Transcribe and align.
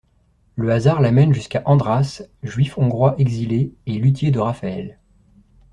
Le 0.55 0.71
hasard 0.71 0.99
la 0.99 1.11
mène 1.11 1.31
jusqu'à 1.31 1.61
Andràs, 1.67 2.23
juif 2.41 2.75
hongrois 2.79 3.13
exilé, 3.19 3.71
et 3.85 3.99
luthier 3.99 4.31
de 4.31 4.39
Raphaël. 4.39 4.97